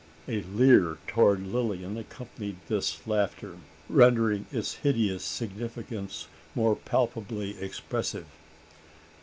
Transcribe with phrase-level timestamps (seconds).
[0.27, 3.57] A leer towards Lilian accompanied this laughter,
[3.87, 8.25] rendering its hideous significance more palpably expressive.